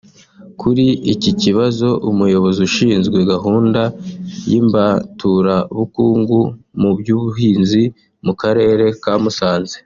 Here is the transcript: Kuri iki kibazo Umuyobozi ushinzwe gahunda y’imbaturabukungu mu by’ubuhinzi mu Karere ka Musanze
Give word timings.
Kuri 0.61 0.85
iki 1.13 1.31
kibazo 1.41 1.87
Umuyobozi 2.09 2.59
ushinzwe 2.69 3.17
gahunda 3.31 3.81
y’imbaturabukungu 4.49 6.39
mu 6.81 6.91
by’ubuhinzi 6.99 7.83
mu 8.25 8.33
Karere 8.41 8.85
ka 9.03 9.13
Musanze 9.23 9.75